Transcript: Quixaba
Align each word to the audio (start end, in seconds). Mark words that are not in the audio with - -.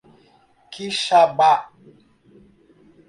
Quixaba 0.71 1.51